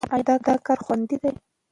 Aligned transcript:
ایا 0.13 0.37
دا 0.45 0.53
کار 0.65 0.79
خوندي 0.85 1.17
دی؟ 1.21 1.31